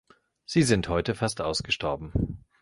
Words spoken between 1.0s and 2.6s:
fast ausgestorben.